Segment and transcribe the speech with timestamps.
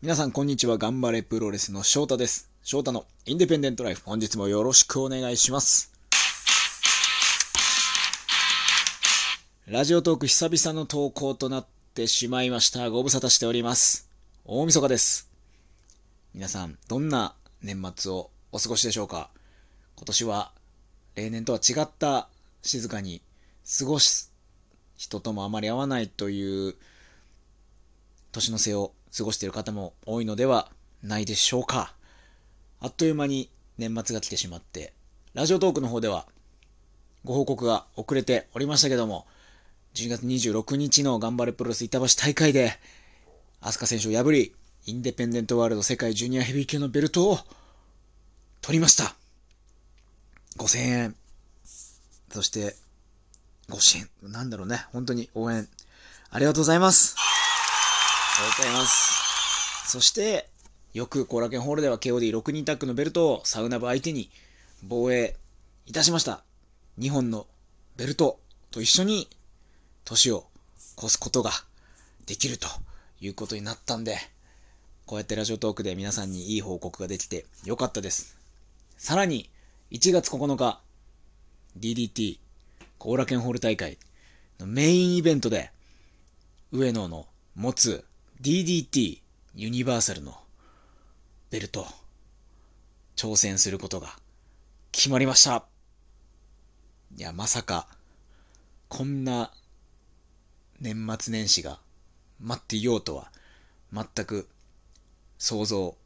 [0.00, 0.78] 皆さんこんにちは。
[0.78, 2.48] 頑張れプロレスの翔太です。
[2.62, 4.02] 翔太のインディペンデントライフ。
[4.04, 5.92] 本日もよろしくお願いします。
[9.66, 12.88] ラジオトーク久々の投稿となってしまいました。
[12.90, 14.08] ご無沙汰しております。
[14.44, 15.28] 大晦日です。
[16.32, 19.30] 皆さん、どんな年末をお過ごしでしょうか
[19.96, 20.52] 今年は
[21.16, 22.28] 例年とは違った
[22.62, 23.20] 静かに
[23.80, 24.32] 過ごす
[24.96, 26.76] 人ともあまり会わないという
[28.30, 30.70] 年の瀬を過ごしている方も多いのでは
[31.02, 31.92] ないでしょうか。
[32.80, 34.92] あっという間に年末が来てしまって、
[35.34, 36.26] ラジオトークの方では
[37.24, 39.26] ご報告が遅れておりましたけども、
[39.94, 42.78] 12月26日の頑張れプロレス板橋大会で、
[43.60, 44.54] アスカ選手を破り、
[44.86, 47.38] インデペンデントワールド世界ジュニアヘビー級のベルトを
[48.60, 49.16] 取りました。
[50.58, 51.16] 5000円。
[52.32, 52.76] そして、
[53.68, 54.08] ご支援。
[54.22, 54.86] なんだろうね。
[54.92, 55.68] 本当に応援。
[56.30, 57.16] ありがとうございます。
[58.38, 59.90] ありがとうございます。
[59.90, 60.48] そして、
[60.94, 64.30] よく後楽園ホールでは KOD6 人タッグのベルトをサウナ部相手に
[64.84, 65.34] 防衛
[65.86, 66.44] いたしました。
[67.00, 67.48] 2本の
[67.96, 68.38] ベルト
[68.70, 69.28] と一緒に
[70.04, 70.46] 年を
[70.98, 71.50] 越すことが
[72.26, 72.68] できると
[73.20, 74.16] いうことになったんで、
[75.04, 78.36] こうやってラジオトークで皆さんにいい報告ができてよかったです。
[78.96, 79.50] さらに、
[79.90, 80.80] 1月9日、
[81.76, 82.38] DDT
[82.98, 83.98] 後楽園ホール大会
[84.60, 85.72] のメインイベントで、
[86.70, 88.04] 上野の持つ
[88.40, 89.18] DDT
[89.56, 90.32] ユニバーサルの
[91.50, 91.88] ベルト、
[93.16, 94.14] 挑戦することが
[94.92, 95.64] 決まりました。
[97.16, 97.88] いや、まさか、
[98.88, 99.50] こんな
[100.78, 101.80] 年末年始が
[102.38, 103.32] 待っていようとは、
[103.92, 104.48] 全く
[105.38, 105.96] 想像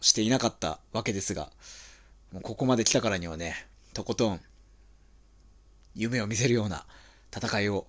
[0.00, 1.52] していなかったわけですが、
[2.32, 3.64] もうここまで来たからにはね、
[3.94, 4.40] とことん、
[5.94, 6.84] 夢を見せるような
[7.32, 7.86] 戦いを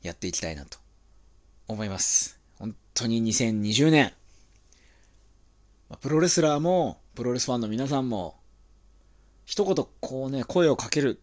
[0.00, 0.78] やっていきたいなと
[1.68, 2.43] 思います。
[2.96, 4.12] 本当に2020年、
[6.00, 8.36] プロレスラーも、プロレスファンの皆さんも、
[9.44, 11.20] 一言こうね、声をかける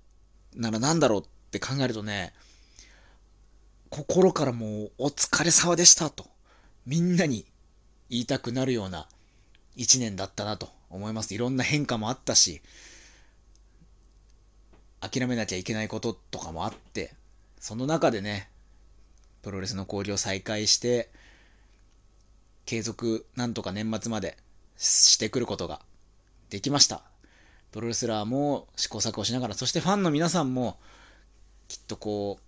[0.54, 2.34] なら何だろうって考えるとね、
[3.90, 6.26] 心からもうお疲れ様でしたと、
[6.86, 7.46] みんなに
[8.10, 9.08] 言いたくなるような
[9.78, 11.34] 一年だったなと思います。
[11.34, 12.62] いろんな変化もあったし、
[15.00, 17.16] 諦めなきゃいけないこととかもあって、
[17.62, 18.50] その中でね、
[19.42, 21.10] プロレスの交流を再開して、
[22.66, 24.38] 継続なんとか年末まで
[24.78, 25.82] してくることが
[26.50, 27.04] できました。
[27.72, 30.78] プロレスラーも試行錯誤しながら、そしてファンの皆さんも、
[31.68, 32.40] きっとこ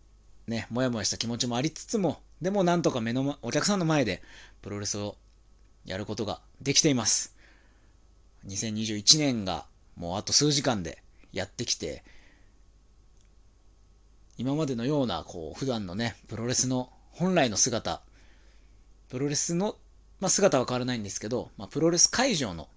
[0.47, 4.21] う、ね、もやもやした気持ちもありつつも、でもなんとか目の、ま、お客さんの前で
[4.61, 5.15] プロレスを
[5.85, 7.35] やることができています。
[8.47, 9.65] 2021年が
[9.95, 12.03] もうあと数時間でやってきて、
[14.37, 18.01] 今までのような、こう、普段のね、プロレスの本来の姿、
[19.09, 19.77] プロレスの、
[20.19, 22.69] まあ、姿は変わらないんですけど、まあ、プロレス会場の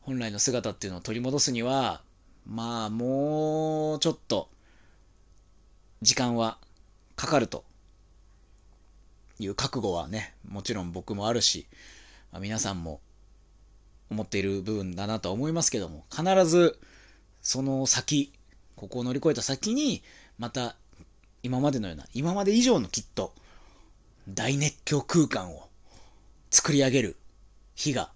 [0.00, 2.02] 本来の姿っていうのを取り戻すには、
[2.46, 4.48] まあ、もうちょっと、
[6.00, 6.58] 時間は
[7.16, 7.64] かかると
[9.40, 11.66] いう覚悟はね、もちろん僕もあるし、
[12.32, 13.00] まあ、皆さんも
[14.10, 16.78] 思っている部分だなとは思いますけども、必ず
[17.42, 18.32] その先、
[18.76, 20.02] ここを乗り越えた先に、
[20.38, 20.76] また
[21.42, 23.34] 今までのような、今まで以上のきっと
[24.28, 25.67] 大熱狂空間を
[26.50, 27.16] 作り上げる
[27.74, 28.10] 日が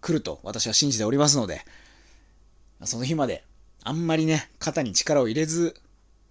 [0.00, 1.62] 来ると私は信じておりますので、
[2.84, 3.44] その日まで
[3.82, 5.74] あんまりね、肩に力を入れず、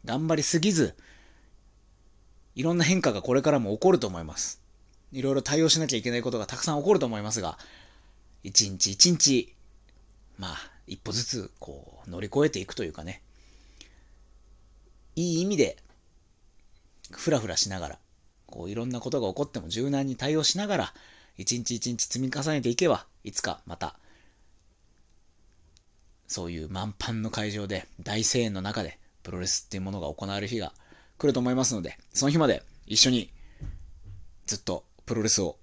[0.06, 0.96] 頑張りすぎず、
[2.56, 4.62] いろんな変化がこれからも起こると思います。
[5.12, 7.58] いろいろ対応しなきゃいけないことがたくさん起こると思いますが、
[8.44, 9.56] 一日一日、
[10.38, 13.22] まあ、一歩ずつこう乗り越えていくというかね、
[15.16, 15.78] いい意味で、
[17.12, 18.00] ふらふらしながら、
[18.50, 20.94] こういろんなことが起こっても柔軟に対応しながら、
[21.38, 23.98] 一日一日積み重ねていけば、いつかまた、
[26.28, 30.74] そういう満帆の会場で、大声援の中で、プロレスっていうものが行われる日が
[31.18, 33.32] 来ると思いますので、その日まで一緒に、
[34.46, 35.58] ずっとプロレスを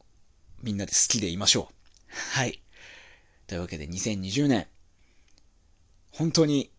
[0.62, 2.38] みんなで好きでいましょう。
[2.38, 2.62] はい。
[3.46, 4.66] というわけで2020年、
[6.10, 6.70] 本当に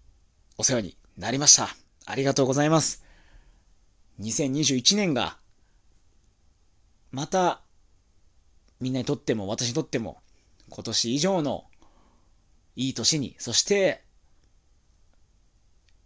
[0.58, 1.70] お世話になりました。
[2.06, 3.04] ありがとうございます。
[4.20, 5.38] 2021年が、
[7.12, 7.62] また、
[8.80, 10.18] みんなにとっても私にとっても、
[10.70, 11.66] 今年以上の
[12.76, 14.04] いい年に、そして、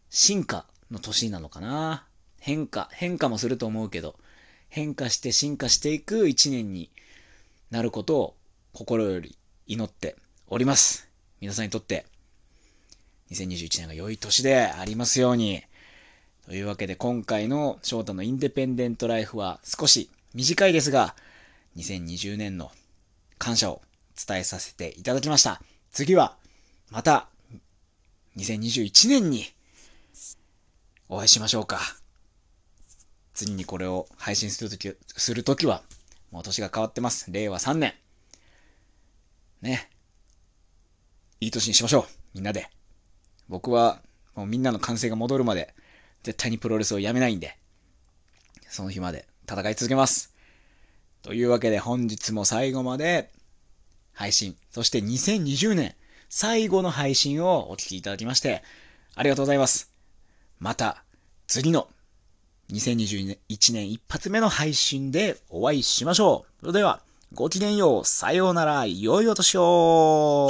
[0.09, 2.07] 進化の年なのかな。
[2.39, 4.15] 変化、変化もすると思うけど、
[4.69, 6.91] 変化して進化していく一年に
[7.69, 8.35] なることを
[8.73, 9.37] 心より
[9.67, 10.15] 祈って
[10.47, 11.09] おります。
[11.39, 12.05] 皆さんにとって、
[13.31, 15.63] 2021年が良い年でありますように。
[16.45, 21.15] というわけで今回の翔太のインデペンデントライフは少し短いですが、
[21.75, 22.71] 2020年の
[23.37, 23.81] 感謝を
[24.15, 25.61] 伝えさせていただきました。
[25.91, 26.37] 次は、
[26.89, 27.27] また、
[28.37, 29.45] 2021年に、
[31.09, 31.81] お会いしましょうか。
[33.33, 35.83] 次にこれを配信するとき、するときは、
[36.31, 37.29] もう年が変わってます。
[37.29, 37.93] 令和3年。
[39.61, 39.89] ね。
[41.41, 42.05] いい年にしましょう。
[42.35, 42.69] みんなで。
[43.49, 44.01] 僕は、
[44.35, 45.75] もうみんなの歓声が戻るまで、
[46.23, 47.57] 絶対にプロレスをやめないんで、
[48.69, 50.33] その日まで戦い続けます。
[51.21, 53.31] というわけで本日も最後まで
[54.13, 55.95] 配信、そして2020年
[56.29, 58.63] 最後の配信をお聴きいただきまして、
[59.15, 59.91] ありがとうございます。
[60.59, 61.03] また
[61.47, 61.87] 次の
[62.71, 63.37] 2021
[63.73, 66.61] 年一発目の配信でお会いしましょう。
[66.61, 67.01] それでは、
[67.33, 68.05] ごきげんよう。
[68.05, 68.85] さようなら。
[68.85, 70.49] 良いお年を。